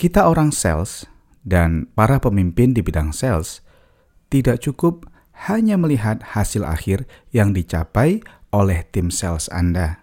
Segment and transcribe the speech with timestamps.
[0.00, 1.04] kita orang sales
[1.44, 3.60] dan para pemimpin di bidang sales
[4.32, 5.04] tidak cukup
[5.44, 7.04] hanya melihat hasil akhir
[7.36, 10.00] yang dicapai oleh tim sales Anda.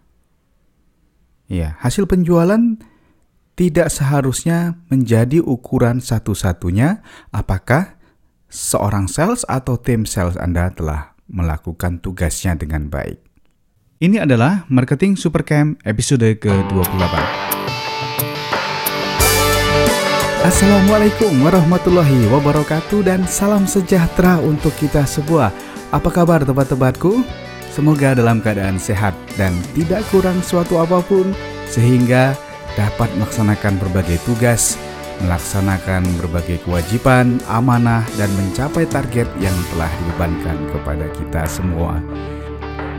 [1.50, 2.78] Ya, hasil penjualan
[3.58, 7.02] tidak seharusnya menjadi ukuran satu-satunya
[7.34, 7.98] apakah
[8.54, 13.18] seorang sales atau tim sales Anda telah melakukan tugasnya dengan baik.
[13.98, 17.77] Ini adalah Marketing Supercamp episode ke-28.
[20.46, 25.50] Assalamualaikum warahmatullahi wabarakatuh dan salam sejahtera untuk kita semua.
[25.90, 27.26] Apa kabar teman-temanku?
[27.74, 31.34] Semoga dalam keadaan sehat dan tidak kurang suatu apa pun
[31.66, 32.38] sehingga
[32.78, 34.78] dapat melaksanakan berbagai tugas,
[35.26, 41.98] melaksanakan berbagai kewajiban, amanah, dan mencapai target yang telah dibebankan kepada kita semua.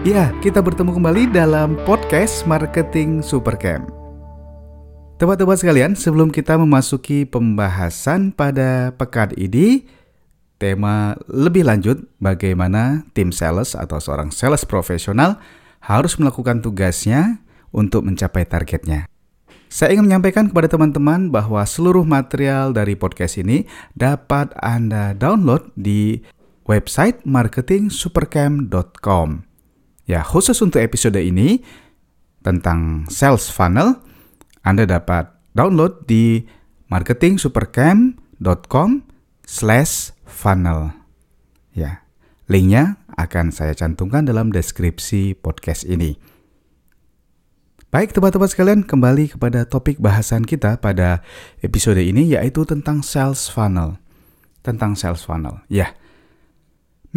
[0.02, 3.98] Ya, kita bertemu kembali dalam podcast Marketing Supercamp.
[5.18, 9.82] Teman-teman sekalian, sebelum kita memasuki pembahasan pada pekan ini,
[10.62, 15.43] tema lebih lanjut bagaimana tim sales atau seorang sales profesional
[15.82, 17.43] harus melakukan tugasnya
[17.74, 19.10] untuk mencapai targetnya.
[19.66, 23.66] Saya ingin menyampaikan kepada teman-teman bahwa seluruh material dari podcast ini
[23.98, 26.23] dapat Anda download di
[26.62, 29.28] website marketingsupercamp.com.
[30.06, 31.66] Ya, khusus untuk episode ini
[32.46, 34.06] tentang sales funnel,
[34.69, 36.45] Anda dapat download di
[36.93, 38.91] marketingsupercamp.com
[39.49, 40.93] slash funnel.
[41.73, 42.05] Ya,
[42.52, 46.21] linknya akan saya cantumkan dalam deskripsi podcast ini.
[47.89, 51.24] Baik teman-teman sekalian, kembali kepada topik bahasan kita pada
[51.65, 53.96] episode ini yaitu tentang sales funnel.
[54.61, 55.65] Tentang sales funnel.
[55.73, 55.96] Ya,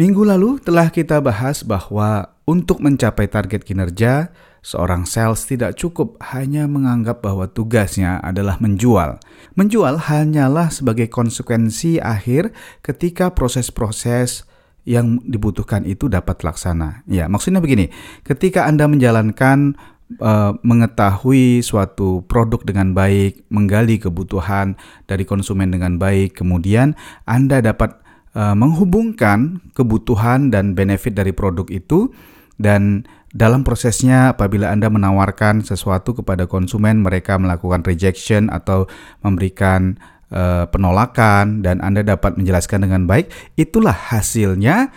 [0.00, 6.70] minggu lalu telah kita bahas bahwa untuk mencapai target kinerja, seorang sales tidak cukup hanya
[6.70, 9.18] menganggap bahwa tugasnya adalah menjual.
[9.58, 14.46] Menjual hanyalah sebagai konsekuensi akhir ketika proses-proses
[14.86, 17.06] yang dibutuhkan itu dapat terlaksana.
[17.10, 17.90] Ya, maksudnya begini,
[18.26, 19.78] ketika Anda menjalankan
[20.18, 24.74] uh, mengetahui suatu produk dengan baik, menggali kebutuhan
[25.06, 27.98] dari konsumen dengan baik, kemudian Anda dapat
[28.34, 32.10] uh, menghubungkan kebutuhan dan benefit dari produk itu
[32.58, 38.84] dan dalam prosesnya apabila Anda menawarkan sesuatu kepada konsumen mereka melakukan rejection atau
[39.24, 39.96] memberikan
[40.28, 44.92] uh, penolakan dan Anda dapat menjelaskan dengan baik itulah hasilnya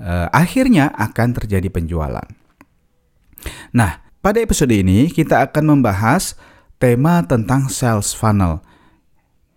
[0.00, 2.24] uh, akhirnya akan terjadi penjualan.
[3.76, 6.40] Nah, pada episode ini kita akan membahas
[6.80, 8.64] tema tentang sales funnel.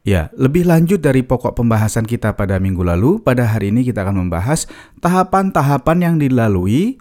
[0.07, 4.27] Ya, lebih lanjut dari pokok pembahasan kita pada minggu lalu, pada hari ini kita akan
[4.27, 4.63] membahas
[5.03, 6.95] tahapan-tahapan yang dilalui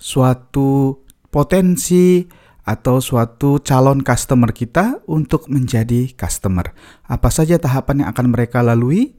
[0.00, 2.24] suatu potensi
[2.64, 6.72] atau suatu calon customer kita untuk menjadi customer.
[7.04, 9.12] Apa saja tahapan yang akan mereka lalui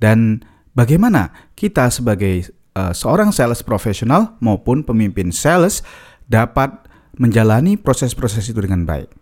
[0.00, 0.40] dan
[0.72, 5.84] bagaimana kita sebagai uh, seorang sales profesional maupun pemimpin sales
[6.26, 6.72] dapat
[7.20, 9.12] menjalani proses-proses itu dengan baik.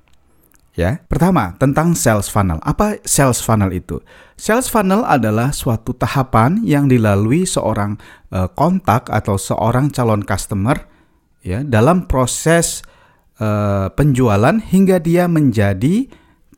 [0.78, 2.62] Ya, pertama tentang sales funnel.
[2.62, 3.98] Apa sales funnel itu?
[4.38, 7.98] Sales funnel adalah suatu tahapan yang dilalui seorang
[8.30, 10.78] uh, kontak atau seorang calon customer
[11.40, 12.84] ya dalam proses
[13.40, 16.08] uh, penjualan hingga dia menjadi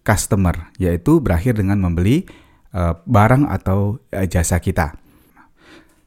[0.02, 2.26] customer yaitu berakhir dengan membeli
[2.74, 4.98] uh, barang atau uh, jasa kita.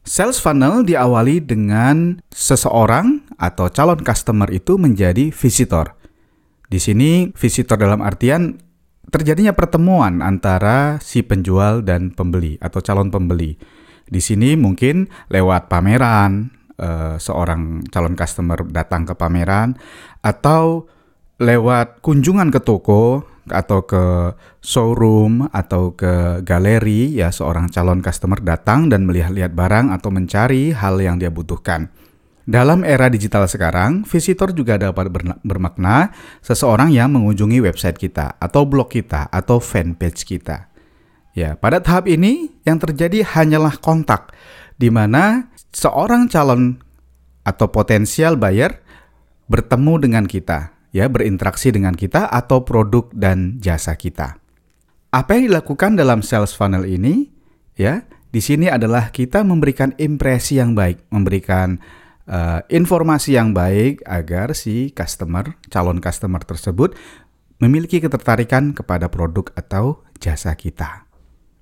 [0.06, 5.98] Sales funnel diawali dengan seseorang atau calon customer itu menjadi visitor.
[6.70, 8.54] Di sini visitor dalam artian
[9.10, 13.58] terjadinya pertemuan antara si penjual dan pembeli atau calon pembeli.
[14.06, 19.76] Di sini mungkin lewat pameran, uh, seorang calon customer datang ke pameran
[20.20, 20.88] atau
[21.36, 28.90] lewat kunjungan ke toko atau ke showroom atau ke galeri ya seorang calon customer datang
[28.90, 31.92] dan melihat-lihat barang atau mencari hal yang dia butuhkan.
[32.46, 35.10] Dalam era digital sekarang, visitor juga dapat
[35.42, 36.14] bermakna
[36.46, 40.70] seseorang yang mengunjungi website kita atau blog kita atau fanpage kita.
[41.34, 44.30] Ya, pada tahap ini yang terjadi hanyalah kontak
[44.78, 46.80] di mana seorang calon
[47.44, 48.80] atau potensial buyer
[49.52, 54.40] bertemu dengan kita, ya, berinteraksi dengan kita atau produk dan jasa kita.
[55.12, 57.28] Apa yang dilakukan dalam sales funnel ini,
[57.76, 61.76] ya, di sini adalah kita memberikan impresi yang baik, memberikan
[62.26, 66.96] uh, informasi yang baik agar si customer, calon customer tersebut
[67.62, 71.08] memiliki ketertarikan kepada produk atau jasa kita.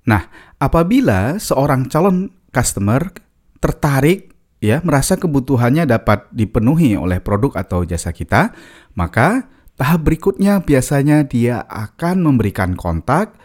[0.07, 0.27] Nah,
[0.59, 3.24] apabila seorang calon customer
[3.59, 8.55] tertarik ya merasa kebutuhannya dapat dipenuhi oleh produk atau jasa kita,
[8.97, 13.35] maka tahap berikutnya biasanya dia akan memberikan kontak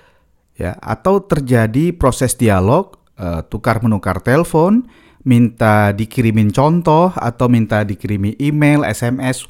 [0.57, 4.89] ya atau terjadi proses dialog uh, tukar menukar telepon,
[5.27, 9.45] minta dikirimin contoh atau minta dikirimi email, SMS,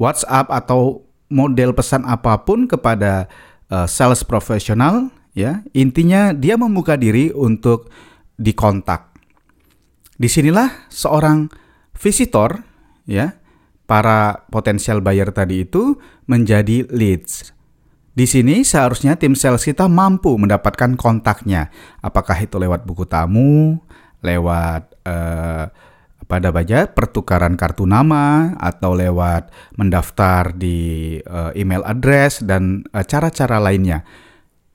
[0.00, 3.28] WhatsApp atau model pesan apa pun kepada
[3.68, 5.60] uh, sales profesional ya.
[5.76, 7.92] Intinya dia membuka diri untuk
[8.40, 9.11] dikontak
[10.22, 11.50] di sinilah seorang
[11.98, 12.62] visitor
[13.10, 13.34] ya
[13.90, 15.98] para potensial buyer tadi itu
[16.30, 17.50] menjadi leads
[18.14, 23.82] di sini seharusnya tim sales kita mampu mendapatkan kontaknya apakah itu lewat buku tamu
[24.22, 25.66] lewat uh,
[26.32, 33.60] pada baja pertukaran kartu nama atau lewat mendaftar di uh, email address dan eh, cara-cara
[33.60, 34.00] lainnya.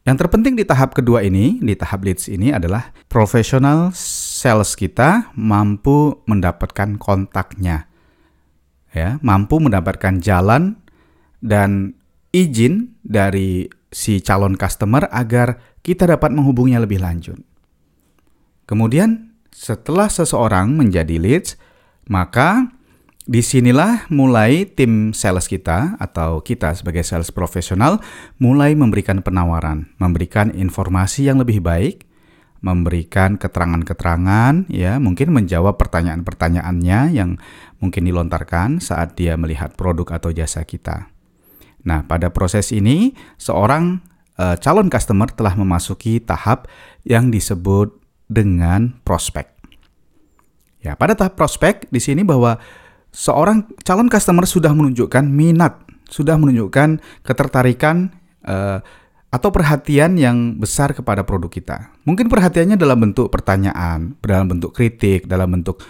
[0.08, 6.24] Yang terpenting di tahap kedua ini, di tahap leads ini adalah profesional sales kita mampu
[6.24, 7.92] mendapatkan kontaknya.
[8.96, 10.80] Ya, mampu mendapatkan jalan
[11.44, 12.00] dan
[12.32, 17.44] izin dari si calon customer agar kita dapat menghubungnya lebih lanjut.
[18.64, 21.60] Kemudian setelah seseorang menjadi leads,
[22.08, 22.72] maka
[23.28, 28.00] di sinilah mulai tim sales kita atau kita sebagai sales profesional
[28.40, 32.08] mulai memberikan penawaran, memberikan informasi yang lebih baik,
[32.64, 37.36] memberikan keterangan-keterangan, ya mungkin menjawab pertanyaan-pertanyaannya yang
[37.84, 41.12] mungkin dilontarkan saat dia melihat produk atau jasa kita.
[41.84, 44.00] Nah, pada proses ini seorang
[44.40, 46.72] uh, calon customer telah memasuki tahap
[47.04, 47.92] yang disebut
[48.32, 49.52] dengan prospek.
[50.80, 52.56] Ya, pada tahap prospek di sini bahwa
[53.18, 58.14] seorang calon customer sudah menunjukkan minat, sudah menunjukkan ketertarikan
[58.46, 58.78] uh,
[59.34, 61.90] atau perhatian yang besar kepada produk kita.
[62.06, 65.82] Mungkin perhatiannya dalam bentuk pertanyaan, dalam bentuk kritik, dalam bentuk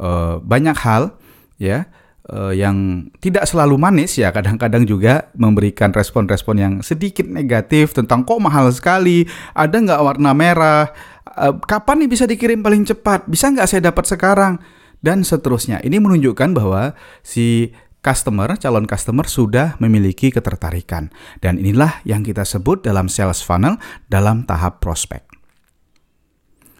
[0.00, 1.20] uh, banyak hal,
[1.60, 1.84] ya
[2.32, 8.40] uh, yang tidak selalu manis ya kadang-kadang juga memberikan respon-respon yang sedikit negatif tentang kok
[8.40, 10.88] mahal sekali ada nggak warna merah
[11.36, 14.56] uh, kapan nih bisa dikirim paling cepat bisa nggak saya dapat sekarang
[15.00, 16.92] dan seterusnya ini menunjukkan bahwa
[17.24, 21.12] si customer, calon customer sudah memiliki ketertarikan.
[21.40, 23.76] Dan inilah yang kita sebut dalam sales funnel
[24.08, 25.24] dalam tahap prospek.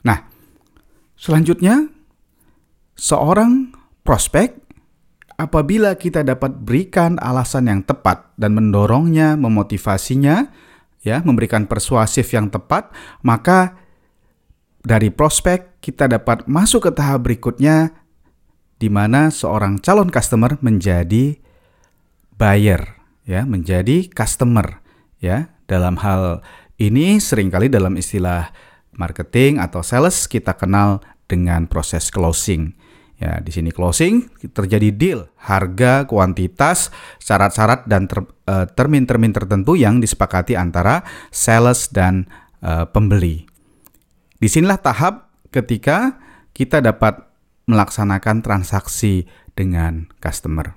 [0.05, 0.25] Nah,
[1.17, 1.93] selanjutnya
[2.97, 3.73] seorang
[4.05, 4.57] prospek
[5.37, 10.49] apabila kita dapat berikan alasan yang tepat dan mendorongnya, memotivasinya,
[11.05, 13.77] ya, memberikan persuasif yang tepat, maka
[14.81, 18.00] dari prospek kita dapat masuk ke tahap berikutnya
[18.81, 21.37] di mana seorang calon customer menjadi
[22.41, 22.97] buyer,
[23.29, 24.81] ya, menjadi customer,
[25.21, 25.53] ya.
[25.69, 26.43] Dalam hal
[26.81, 28.51] ini sering kali dalam istilah
[28.97, 32.75] marketing atau sales kita kenal dengan proses closing.
[33.21, 36.89] Ya, di sini closing terjadi deal, harga, kuantitas,
[37.21, 38.09] syarat-syarat dan
[38.49, 42.25] eh, termin-termin tertentu yang disepakati antara sales dan
[42.65, 43.45] uh, pembeli.
[44.41, 46.17] Di sinilah tahap ketika
[46.57, 47.30] kita dapat
[47.71, 50.75] melaksanakan transaksi dengan customer.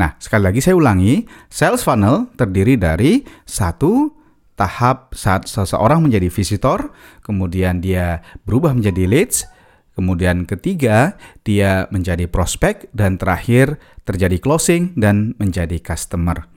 [0.00, 4.10] Nah, sekali lagi saya ulangi, sales funnel terdiri dari satu
[4.56, 6.90] tahap saat seseorang menjadi visitor,
[7.20, 9.44] kemudian dia berubah menjadi leads,
[9.92, 13.76] Kemudian ketiga, dia menjadi prospek dan terakhir
[14.08, 16.48] terjadi closing dan menjadi customer.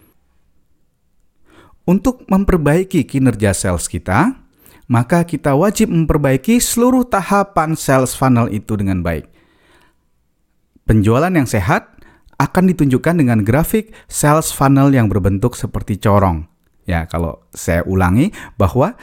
[1.84, 4.40] Untuk memperbaiki kinerja sales kita,
[4.88, 9.28] maka kita wajib memperbaiki seluruh tahapan sales funnel itu dengan baik.
[10.86, 11.98] Penjualan yang sehat
[12.38, 16.46] akan ditunjukkan dengan grafik sales funnel yang berbentuk seperti corong.
[16.86, 18.94] Ya, kalau saya ulangi bahwa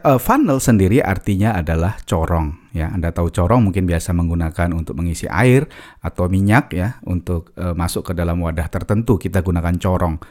[0.00, 2.88] Uh, funnel sendiri artinya adalah corong ya.
[2.88, 5.68] Anda tahu corong mungkin biasa menggunakan untuk mengisi air
[6.00, 10.24] atau minyak ya untuk uh, masuk ke dalam wadah tertentu kita gunakan corong.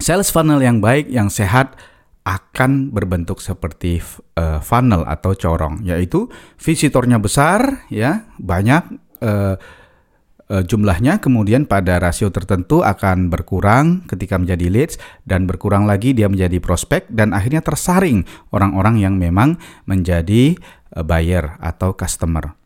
[0.00, 1.76] Sales funnel yang baik yang sehat
[2.24, 4.00] akan berbentuk seperti
[4.40, 9.60] uh, funnel atau corong yaitu visitornya besar ya, banyak uh,
[10.50, 16.26] uh, jumlahnya kemudian pada rasio tertentu akan berkurang ketika menjadi leads dan berkurang lagi dia
[16.26, 20.58] menjadi prospek dan akhirnya tersaring orang-orang yang memang menjadi
[20.98, 22.58] uh, buyer atau customer.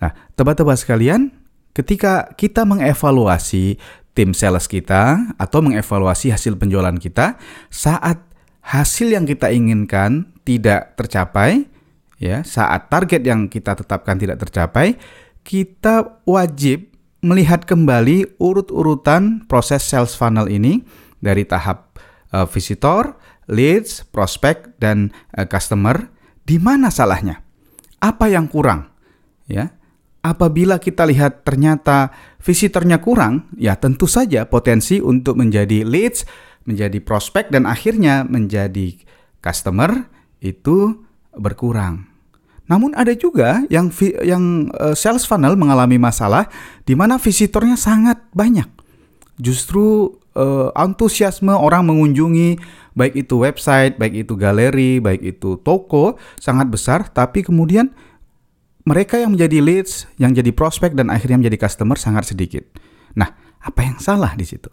[0.00, 1.28] Nah, tebak-tebak sekalian,
[1.76, 3.76] ketika kita mengevaluasi
[4.16, 7.38] tim sales kita atau mengevaluasi hasil penjualan kita
[7.70, 8.18] saat
[8.64, 11.69] hasil yang kita inginkan tidak tercapai,
[12.20, 15.00] ya saat target yang kita tetapkan tidak tercapai,
[15.42, 16.92] kita wajib
[17.24, 20.84] melihat kembali urut-urutan proses sales funnel ini
[21.20, 21.96] dari tahap
[22.32, 23.16] uh, visitor,
[23.48, 26.12] leads, prospek dan uh, customer.
[26.44, 27.40] Di mana salahnya?
[28.00, 28.92] Apa yang kurang?
[29.48, 29.76] Ya.
[30.20, 32.12] Apabila kita lihat ternyata
[32.44, 36.28] visitornya kurang, ya tentu saja potensi untuk menjadi leads
[36.68, 39.00] menjadi prospek dan akhirnya menjadi
[39.40, 40.12] customer
[40.44, 42.09] itu berkurang.
[42.70, 43.90] Namun ada juga yang
[44.22, 46.46] yang uh, sales funnel mengalami masalah
[46.86, 48.70] di mana visitornya sangat banyak.
[49.42, 52.62] Justru uh, antusiasme orang mengunjungi
[52.94, 57.90] baik itu website, baik itu galeri, baik itu toko sangat besar tapi kemudian
[58.86, 62.64] mereka yang menjadi leads, yang jadi prospek dan akhirnya menjadi customer sangat sedikit.
[63.12, 63.28] Nah,
[63.60, 64.72] apa yang salah di situ?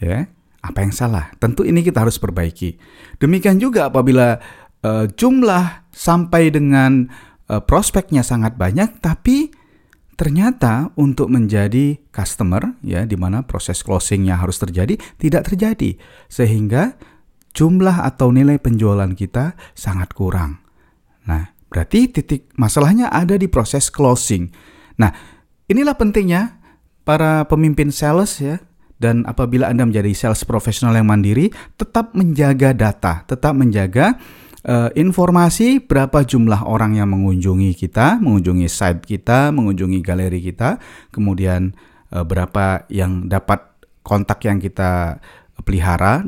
[0.00, 0.32] Ya,
[0.64, 1.28] apa yang salah?
[1.36, 2.80] Tentu ini kita harus perbaiki.
[3.20, 4.40] Demikian juga apabila
[4.84, 7.08] uh, jumlah sampai dengan
[7.48, 9.50] uh, prospeknya sangat banyak, tapi
[10.14, 15.98] ternyata untuk menjadi customer ya di mana proses closingnya harus terjadi tidak terjadi
[16.30, 16.94] sehingga
[17.50, 20.62] jumlah atau nilai penjualan kita sangat kurang.
[21.26, 24.54] Nah, berarti titik masalahnya ada di proses closing.
[25.02, 25.10] Nah,
[25.66, 26.62] inilah pentingnya
[27.02, 28.62] para pemimpin sales ya
[29.02, 34.14] dan apabila Anda menjadi sales profesional yang mandiri tetap menjaga data, tetap menjaga
[34.64, 40.80] uh, informasi berapa jumlah orang yang mengunjungi kita, mengunjungi site kita, mengunjungi galeri kita,
[41.12, 41.76] kemudian
[42.10, 43.64] uh, berapa yang dapat
[44.04, 45.20] kontak yang kita
[45.64, 46.24] pelihara,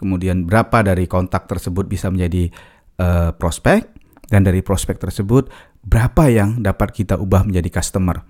[0.00, 2.50] kemudian berapa dari kontak tersebut bisa menjadi
[2.98, 3.86] uh, prospek,
[4.30, 5.50] dan dari prospek tersebut
[5.82, 8.22] berapa yang dapat kita ubah menjadi customer.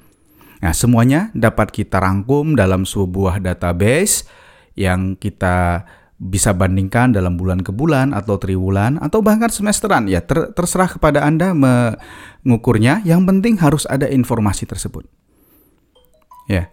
[0.61, 4.29] Nah, semuanya dapat kita rangkum dalam sebuah database
[4.76, 5.85] yang kita
[6.20, 10.04] bisa bandingkan dalam bulan ke bulan atau triwulan atau bahkan semesteran.
[10.04, 13.00] Ya ter terserah kepada Anda mengukurnya.
[13.08, 15.08] Yang penting harus ada informasi tersebut.
[16.44, 16.68] Ya.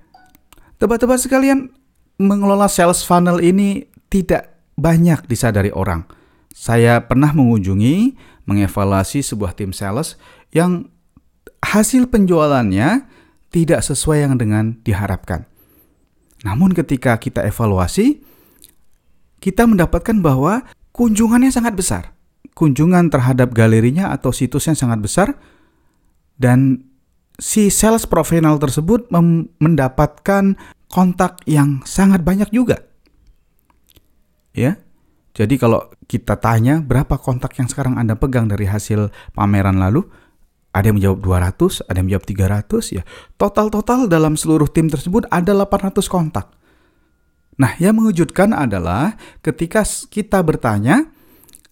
[0.78, 1.72] Tebak-tebak sekalian
[2.20, 6.04] mengelola sales funnel ini tidak banyak disadari orang.
[6.52, 10.20] Saya pernah mengunjungi mengevaluasi sebuah tim sales
[10.52, 10.92] yang
[11.64, 13.08] hasil penjualannya
[13.50, 15.48] tidak sesuai yang dengan diharapkan.
[16.46, 18.27] Namun ketika kita evaluasi
[19.38, 22.04] kita mendapatkan bahwa kunjungannya sangat besar.
[22.58, 25.38] Kunjungan terhadap galerinya atau situsnya sangat besar
[26.42, 26.90] dan
[27.38, 29.14] si sales profesional tersebut
[29.62, 30.58] mendapatkan
[30.90, 32.82] kontak yang sangat banyak juga.
[34.58, 34.82] Ya.
[35.38, 40.02] Jadi kalau kita tanya berapa kontak yang sekarang Anda pegang dari hasil pameran lalu,
[40.74, 43.04] ada yang menjawab 200, ada yang menjawab 300 ya.
[43.38, 46.58] Total-total dalam seluruh tim tersebut ada 800 kontak.
[47.58, 49.82] Nah, yang mengejutkan adalah ketika
[50.14, 51.10] kita bertanya,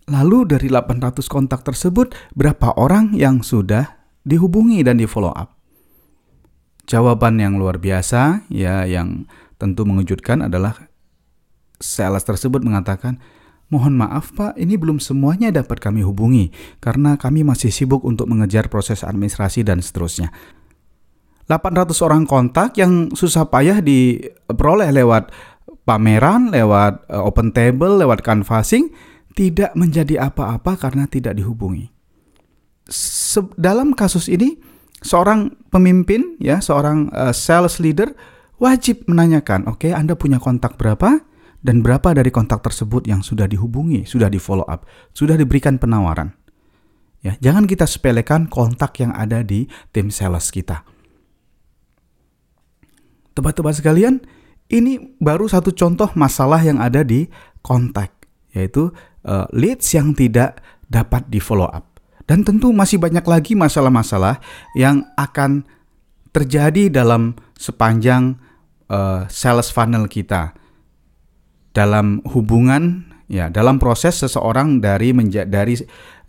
[0.10, 5.54] lalu dari 800 kontak tersebut, berapa orang yang sudah dihubungi dan di follow up?
[6.90, 9.30] Jawaban yang luar biasa, ya yang
[9.62, 10.90] tentu mengejutkan adalah
[11.78, 13.22] sales tersebut mengatakan,
[13.66, 18.70] Mohon maaf Pak, ini belum semuanya dapat kami hubungi karena kami masih sibuk untuk mengejar
[18.70, 20.30] proses administrasi dan seterusnya.
[21.50, 25.34] 800 orang kontak yang susah payah diperoleh lewat
[25.86, 28.92] pameran, lewat uh, open table, lewat canvassing
[29.38, 31.94] tidak menjadi apa-apa karena tidak dihubungi.
[32.90, 34.58] Se dalam kasus ini
[35.06, 38.12] seorang pemimpin ya, seorang uh, sales leader
[38.58, 41.22] wajib menanyakan, oke, okay, Anda punya kontak berapa
[41.62, 46.34] dan berapa dari kontak tersebut yang sudah dihubungi, sudah di follow up, sudah diberikan penawaran.
[47.26, 50.86] Ya, jangan kita sepelekan kontak yang ada di tim sales kita.
[53.34, 54.22] Tebak-tebak sekalian,
[54.70, 57.30] ini baru satu contoh masalah yang ada di
[57.62, 58.12] kontak,
[58.54, 58.90] yaitu
[59.26, 61.98] uh, leads yang tidak dapat di follow up.
[62.26, 64.42] Dan tentu masih banyak lagi masalah-masalah
[64.74, 65.62] yang akan
[66.34, 68.42] terjadi dalam sepanjang
[68.90, 70.58] uh, sales funnel kita.
[71.76, 75.78] Dalam hubungan ya, dalam proses seseorang dari menja dari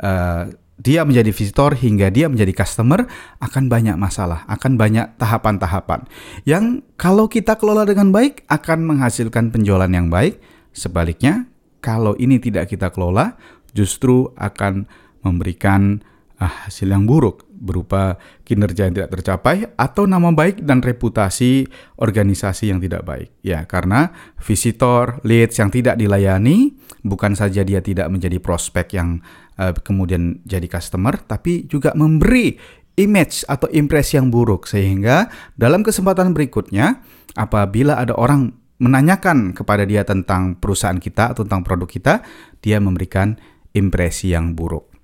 [0.04, 0.44] uh,
[0.76, 3.08] dia menjadi visitor hingga dia menjadi customer
[3.40, 6.04] akan banyak masalah, akan banyak tahapan-tahapan
[6.44, 10.36] yang kalau kita kelola dengan baik akan menghasilkan penjualan yang baik.
[10.76, 11.48] Sebaliknya,
[11.80, 13.40] kalau ini tidak kita kelola
[13.72, 14.84] justru akan
[15.24, 16.04] memberikan
[16.40, 21.64] uh, hasil yang buruk berupa kinerja yang tidak tercapai atau nama baik dan reputasi
[21.96, 23.32] organisasi yang tidak baik.
[23.40, 29.24] Ya, karena visitor, leads yang tidak dilayani bukan saja dia tidak menjadi prospek yang
[29.56, 32.56] uh, kemudian jadi customer, tapi juga memberi
[32.96, 37.04] image atau impresi yang buruk sehingga dalam kesempatan berikutnya
[37.36, 42.14] apabila ada orang menanyakan kepada dia tentang perusahaan kita atau tentang produk kita,
[42.60, 43.36] dia memberikan
[43.72, 44.95] impresi yang buruk.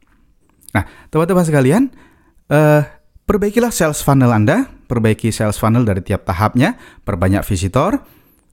[0.72, 1.82] Nah, teman-teman sekalian,
[2.48, 2.82] uh,
[3.28, 8.00] perbaikilah sales funnel Anda, perbaiki sales funnel dari tiap tahapnya, perbanyak visitor,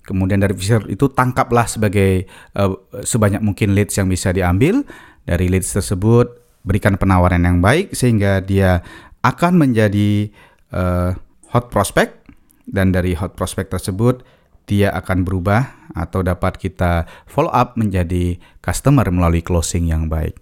[0.04, 4.84] kemudian dari visitor itu tangkaplah sebagai uh, sebanyak mungkin leads yang bisa diambil,
[5.24, 8.84] dari leads tersebut berikan penawaran yang baik sehingga dia
[9.24, 10.32] akan menjadi
[10.76, 11.16] uh,
[11.52, 12.20] hot prospect
[12.68, 14.22] dan dari hot prospect tersebut
[14.70, 15.66] dia akan berubah
[15.98, 20.38] atau dapat kita follow up menjadi customer melalui closing yang baik.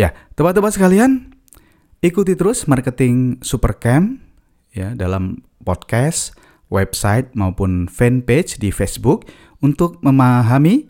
[0.00, 1.28] Ya, teman-teman sekalian,
[2.00, 4.16] ikuti terus marketing Supercamp
[4.72, 6.32] ya dalam podcast,
[6.72, 9.28] website maupun fanpage di Facebook
[9.60, 10.88] untuk memahami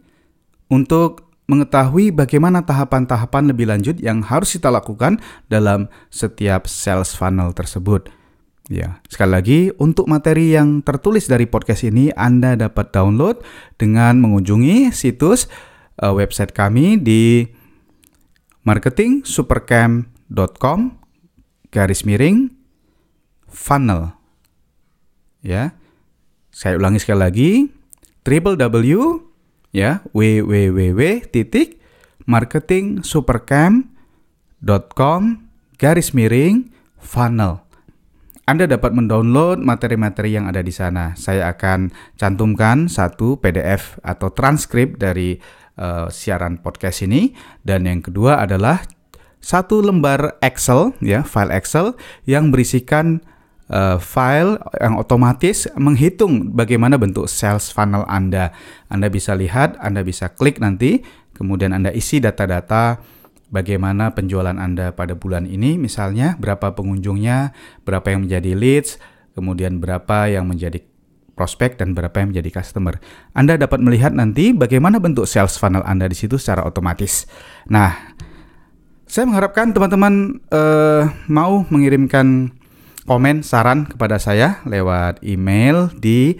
[0.70, 5.18] untuk mengetahui bagaimana tahapan-tahapan lebih lanjut yang harus kita lakukan
[5.50, 8.06] dalam setiap sales funnel tersebut.
[8.70, 13.42] Ya, sekali lagi untuk materi yang tertulis dari podcast ini Anda dapat download
[13.74, 15.50] dengan mengunjungi situs
[15.98, 17.58] uh, website kami di
[18.64, 20.80] marketingsupercamp.com
[21.70, 22.50] garis miring
[23.48, 24.12] funnel.
[25.40, 25.72] Ya.
[26.50, 27.70] Saya ulangi sekali lagi
[28.26, 29.22] www
[29.70, 31.00] ya www
[31.30, 31.78] titik
[32.26, 35.22] marketingsupercamp.com
[35.80, 36.68] garis miring
[37.00, 37.64] funnel.
[38.50, 41.14] Anda dapat mendownload materi-materi yang ada di sana.
[41.14, 45.38] Saya akan cantumkan satu PDF atau transkrip dari
[45.80, 47.32] uh, siaran podcast ini
[47.64, 48.84] dan yang kedua adalah
[49.40, 51.96] satu lembar Excel ya, file Excel
[52.28, 53.24] yang berisikan
[53.72, 58.52] uh, file yang otomatis menghitung bagaimana bentuk sales funnel Anda.
[58.92, 61.00] Anda bisa lihat, Anda bisa klik nanti,
[61.32, 63.00] kemudian Anda isi data-data
[63.48, 67.56] bagaimana penjualan Anda pada bulan ini, misalnya berapa pengunjungnya,
[67.88, 69.00] berapa yang menjadi leads,
[69.32, 70.84] kemudian berapa yang menjadi
[71.40, 73.00] prospek dan berapa yang menjadi customer.
[73.32, 77.24] Anda dapat melihat nanti bagaimana bentuk sales funnel Anda di situ secara otomatis.
[77.72, 77.96] Nah,
[79.08, 82.52] saya mengharapkan teman-teman uh, mau mengirimkan
[83.08, 86.36] komen saran kepada saya lewat email di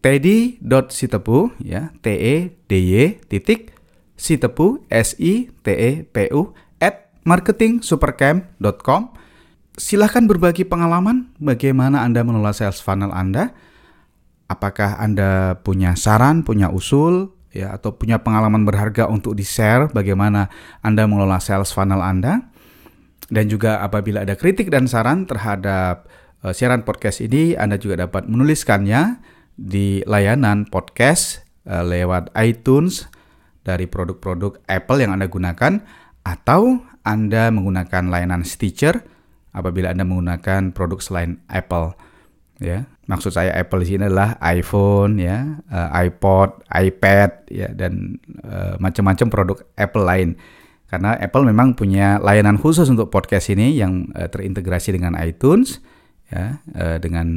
[0.00, 3.76] teddy.sitepu ya t e d y titik
[4.16, 9.26] sitepu s i t e p u at marketingsupercamp.com
[9.76, 13.52] Silahkan berbagi pengalaman bagaimana Anda mengelola sales funnel Anda.
[14.46, 20.52] Apakah Anda punya saran, punya usul, ya atau punya pengalaman berharga untuk di-share bagaimana
[20.84, 22.52] Anda mengelola sales funnel Anda?
[23.26, 26.06] Dan juga apabila ada kritik dan saran terhadap
[26.46, 29.18] uh, siaran podcast ini, Anda juga dapat menuliskannya
[29.56, 33.10] di layanan podcast uh, lewat iTunes
[33.66, 35.82] dari produk-produk Apple yang Anda gunakan
[36.22, 39.02] atau Anda menggunakan layanan Stitcher
[39.50, 41.98] apabila Anda menggunakan produk selain Apple
[42.62, 42.86] ya.
[43.06, 49.26] Maksud saya Apple di sini adalah iPhone ya, uh, iPod, iPad ya dan uh, macam-macam
[49.30, 50.28] produk Apple lain.
[50.86, 55.78] Karena Apple memang punya layanan khusus untuk podcast ini yang uh, terintegrasi dengan iTunes
[56.26, 57.28] ya uh, dengan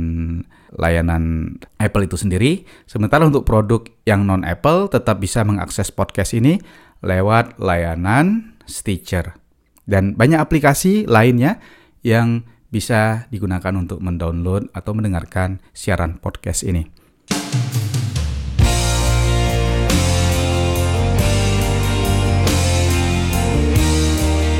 [0.74, 2.66] layanan Apple itu sendiri.
[2.90, 6.58] Sementara untuk produk yang non Apple tetap bisa mengakses podcast ini
[7.06, 9.38] lewat layanan Stitcher
[9.90, 11.58] dan banyak aplikasi lainnya
[12.06, 16.86] yang bisa digunakan untuk mendownload atau mendengarkan siaran podcast ini.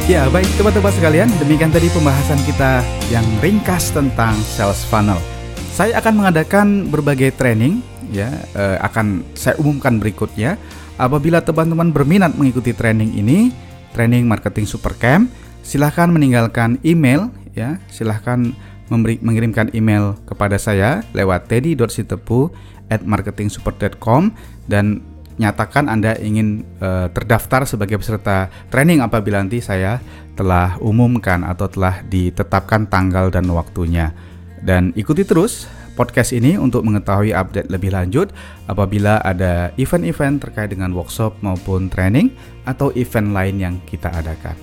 [0.10, 2.82] Ya, baik teman-teman sekalian, demikian tadi pembahasan kita
[3.14, 5.22] yang ringkas tentang sales funnel.
[5.70, 8.26] Saya akan mengadakan berbagai training ya,
[8.58, 10.58] eh, akan saya umumkan berikutnya.
[10.98, 13.54] Apabila teman-teman berminat mengikuti training ini,
[13.94, 15.30] training marketing supercamp,
[15.62, 18.56] silahkan meninggalkan email ya, silahkan
[18.88, 22.50] memberi, mengirimkan email kepada saya lewat teddy.sitepu
[22.88, 24.32] at marketingsuper.com
[24.72, 25.04] dan
[25.40, 30.04] nyatakan Anda ingin uh, terdaftar sebagai peserta training apabila nanti saya
[30.36, 34.12] telah umumkan atau telah ditetapkan tanggal dan waktunya.
[34.60, 38.32] Dan ikuti terus podcast ini untuk mengetahui update lebih lanjut
[38.68, 42.36] apabila ada event-event terkait dengan workshop maupun training
[42.68, 44.56] atau event lain yang kita adakan.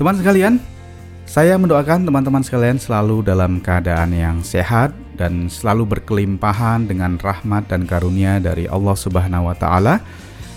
[0.00, 0.60] Teman sekalian,
[1.28, 7.84] saya mendoakan teman-teman sekalian selalu dalam keadaan yang sehat dan selalu berkelimpahan dengan rahmat dan
[7.84, 10.00] karunia dari Allah Subhanahu wa taala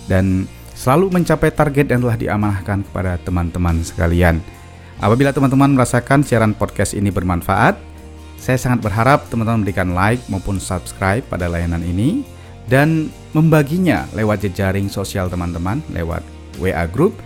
[0.08, 4.40] dan selalu mencapai target yang telah diamanahkan kepada teman-teman sekalian.
[5.04, 7.76] Apabila teman-teman merasakan siaran podcast ini bermanfaat,
[8.40, 12.24] saya sangat berharap teman-teman memberikan like maupun subscribe pada layanan ini
[12.72, 16.24] dan membaginya lewat jejaring sosial teman-teman lewat
[16.64, 17.20] WA group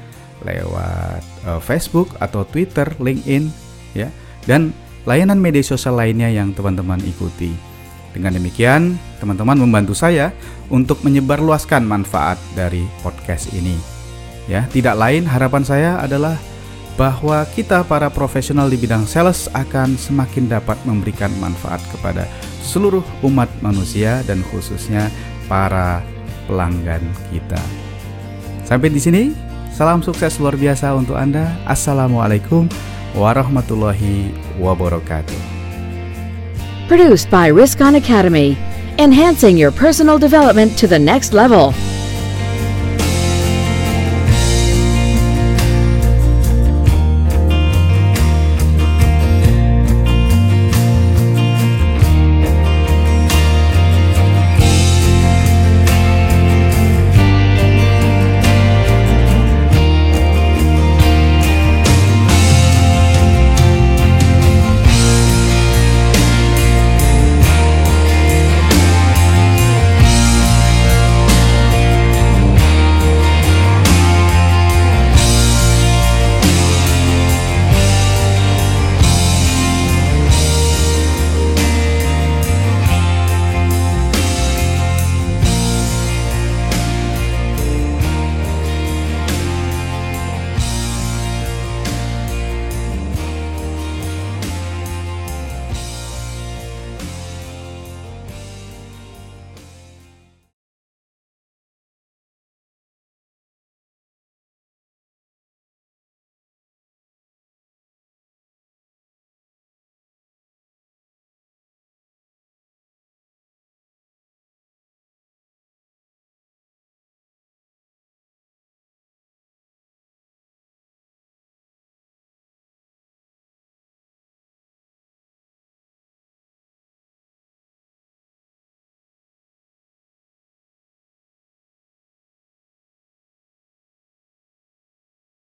[0.45, 3.49] lewat uh, Facebook atau Twitter, LinkedIn,
[3.97, 4.13] ya,
[4.45, 4.71] dan
[5.09, 7.53] layanan media sosial lainnya yang teman-teman ikuti.
[8.15, 10.31] Dengan demikian, teman-teman membantu saya
[10.71, 13.75] untuk menyebarluaskan manfaat dari podcast ini.
[14.45, 16.37] Ya, tidak lain harapan saya adalah
[16.95, 22.23] bahwa kita para profesional di bidang sales akan semakin dapat memberikan manfaat kepada
[22.63, 25.11] seluruh umat manusia dan khususnya
[25.51, 25.99] para
[26.47, 27.59] pelanggan kita.
[28.63, 29.23] Sampai di sini
[29.75, 31.51] Salam sukses luar biasa untuk Anda.
[31.67, 32.71] Assalamualaikum
[33.11, 35.35] warahmatullahi wabarakatuh.
[36.87, 38.55] Produced by Risk On Academy.
[38.97, 41.73] enhancing your personal development to the next level.